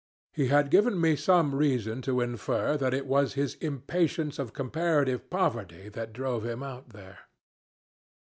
[0.33, 5.29] He had given me some reason to infer that it was his impatience of comparative
[5.29, 7.19] poverty that drove him out there.